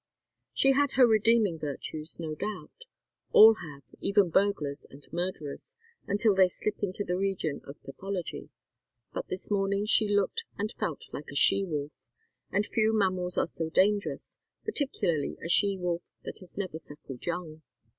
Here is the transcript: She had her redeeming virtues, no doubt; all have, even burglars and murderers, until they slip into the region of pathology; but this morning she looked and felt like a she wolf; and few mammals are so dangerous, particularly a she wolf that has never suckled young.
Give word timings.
She 0.51 0.71
had 0.71 0.93
her 0.93 1.05
redeeming 1.05 1.59
virtues, 1.59 2.19
no 2.19 2.33
doubt; 2.33 2.85
all 3.33 3.57
have, 3.61 3.83
even 3.99 4.31
burglars 4.31 4.87
and 4.89 5.05
murderers, 5.13 5.75
until 6.07 6.33
they 6.33 6.47
slip 6.47 6.79
into 6.81 7.03
the 7.03 7.15
region 7.15 7.61
of 7.65 7.79
pathology; 7.83 8.49
but 9.13 9.27
this 9.27 9.51
morning 9.51 9.85
she 9.85 10.07
looked 10.09 10.43
and 10.57 10.71
felt 10.79 11.03
like 11.11 11.29
a 11.31 11.35
she 11.35 11.63
wolf; 11.63 12.03
and 12.51 12.65
few 12.65 12.93
mammals 12.97 13.37
are 13.37 13.45
so 13.45 13.69
dangerous, 13.69 14.37
particularly 14.65 15.37
a 15.39 15.47
she 15.49 15.77
wolf 15.77 16.01
that 16.23 16.39
has 16.39 16.57
never 16.57 16.79
suckled 16.79 17.23
young. 17.23 17.61